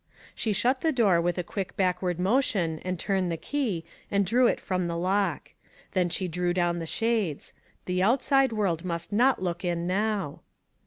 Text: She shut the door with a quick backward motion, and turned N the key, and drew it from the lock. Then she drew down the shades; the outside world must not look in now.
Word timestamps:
She 0.33 0.51
shut 0.51 0.81
the 0.81 0.91
door 0.91 1.21
with 1.21 1.37
a 1.37 1.43
quick 1.43 1.77
backward 1.77 2.19
motion, 2.19 2.79
and 2.83 2.97
turned 2.97 3.25
N 3.25 3.29
the 3.29 3.37
key, 3.37 3.85
and 4.09 4.25
drew 4.25 4.47
it 4.47 4.59
from 4.59 4.87
the 4.87 4.97
lock. 4.97 5.51
Then 5.91 6.09
she 6.09 6.27
drew 6.27 6.55
down 6.55 6.79
the 6.79 6.87
shades; 6.87 7.53
the 7.85 8.01
outside 8.01 8.51
world 8.51 8.83
must 8.83 9.11
not 9.13 9.43
look 9.43 9.63
in 9.63 9.85
now. 9.85 10.41